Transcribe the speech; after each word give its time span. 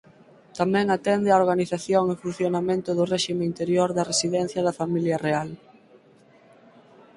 Tamén 0.59 0.87
atende 0.97 1.33
á 1.33 1.37
organización 1.43 2.03
e 2.13 2.21
funcionamento 2.23 2.89
do 2.97 3.09
réxime 3.13 3.43
interior 3.51 3.89
da 3.93 4.07
residencia 4.11 4.61
da 4.67 4.77
Familia 4.81 5.17
Real. 5.25 5.49